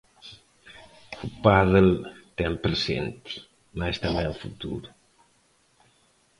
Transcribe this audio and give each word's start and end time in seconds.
O 1.25 1.27
pádel 1.45 1.89
ten 2.39 2.53
presente, 2.65 3.31
mais 3.79 3.97
tamén 4.03 4.39
futuro. 4.43 4.87